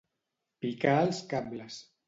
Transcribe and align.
Picar 0.65 0.95
els 1.03 1.21
cables. 1.35 1.81